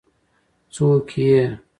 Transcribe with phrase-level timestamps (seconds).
[0.73, 1.41] څوک يې؟